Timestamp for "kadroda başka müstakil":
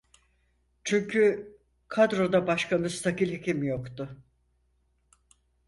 1.87-3.31